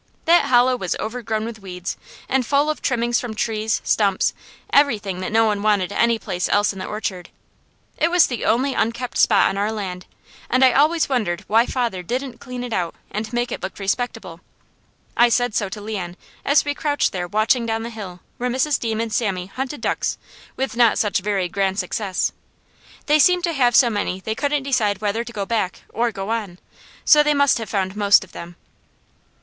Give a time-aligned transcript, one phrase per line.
[0.25, 1.95] That hollow was overgrown with weeds,
[2.27, 4.33] and full of trimmings from trees, stumps,
[4.73, 7.29] everything that no one wanted any place else in the orchard.
[7.99, 10.07] It was the only unkept spot on our land,
[10.49, 14.39] and I always wondered why father didn't clean it out and make it look respectable.
[15.15, 18.79] I said so to Leon as we crouched there watching down the hill where Mrs.
[18.79, 20.17] Deam and Sammy hunted ducks
[20.55, 22.31] with not such very grand success.
[23.05, 26.31] They seemed to have so many they couldn't decide whether to go back or go
[26.31, 26.57] on,
[27.05, 28.55] so they must have found most of them.